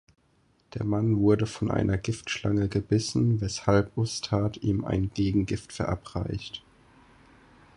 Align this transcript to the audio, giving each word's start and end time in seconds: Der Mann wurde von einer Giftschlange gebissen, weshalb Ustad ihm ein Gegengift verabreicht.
Der 0.73 0.83
Mann 0.83 1.17
wurde 1.19 1.45
von 1.45 1.69
einer 1.69 1.95
Giftschlange 1.95 2.69
gebissen, 2.69 3.39
weshalb 3.39 3.95
Ustad 3.95 4.57
ihm 4.63 4.83
ein 4.83 5.11
Gegengift 5.13 5.71
verabreicht. 5.71 6.63